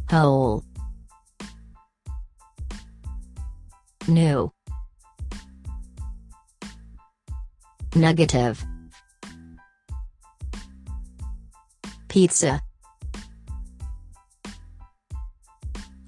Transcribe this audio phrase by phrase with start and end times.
[0.09, 0.65] Whole.
[4.09, 4.51] New.
[7.95, 8.65] Negative.
[12.11, 12.61] Pizza.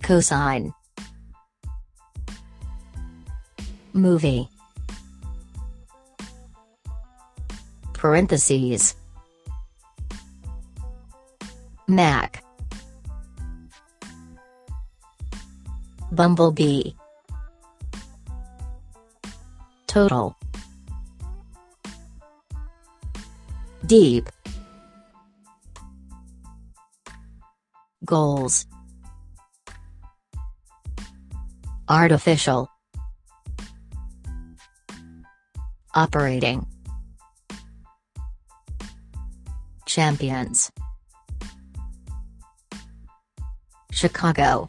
[0.01, 0.73] Cosine.
[3.93, 4.49] Movie.
[7.93, 8.95] Parentheses.
[11.87, 12.43] Mac.
[16.11, 16.95] Bumblebee.
[19.87, 20.35] Total.
[23.85, 24.29] Deep.
[28.05, 28.65] Goals.
[31.87, 32.67] Artificial.
[35.95, 36.65] Operating.
[39.85, 40.71] Champions.
[43.91, 44.67] Chicago.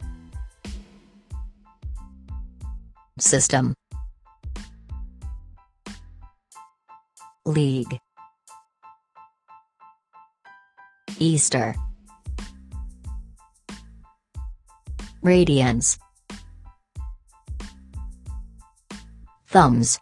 [3.19, 3.73] System.
[7.45, 7.99] League.
[11.19, 11.75] Easter.
[15.25, 15.97] Radiance.
[19.47, 19.99] Thumbs.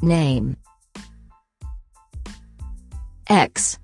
[0.00, 0.56] Name.
[3.28, 3.78] X.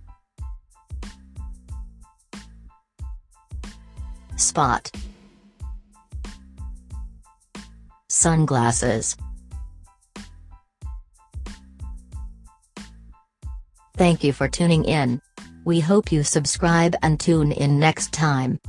[4.36, 4.90] Spot.
[8.08, 9.18] Sunglasses.
[13.98, 15.20] Thank you for tuning in.
[15.64, 18.60] We hope you subscribe and tune in next time.